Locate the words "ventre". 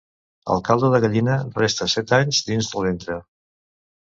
2.89-3.19